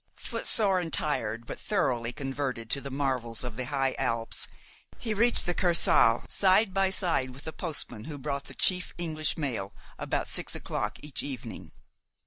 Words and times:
Footsore 0.15 0.79
and 0.79 0.91
tired, 0.91 1.45
but 1.45 1.59
thoroughly 1.59 2.11
converted 2.11 2.71
to 2.71 2.81
the 2.81 2.89
marvels 2.89 3.43
of 3.43 3.55
the 3.55 3.65
high 3.65 3.93
Alps, 3.99 4.47
he 4.97 5.13
reached 5.13 5.45
the 5.45 5.53
Kursaal 5.53 6.27
side 6.27 6.73
by 6.73 6.89
side 6.89 7.29
with 7.35 7.43
the 7.43 7.53
postman 7.53 8.05
who 8.05 8.17
brought 8.17 8.45
the 8.45 8.55
chief 8.55 8.95
English 8.97 9.37
mail 9.37 9.75
about 9.99 10.27
six 10.27 10.55
o'clock 10.55 10.97
each 11.03 11.21
evening. 11.21 11.71